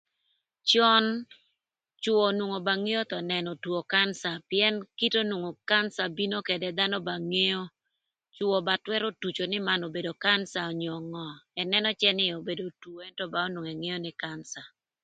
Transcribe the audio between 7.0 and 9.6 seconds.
ba ngeo, Cwö ba twërö tuco nï